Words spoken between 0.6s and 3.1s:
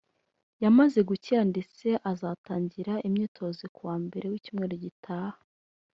yamaze gukira ndetse azatangira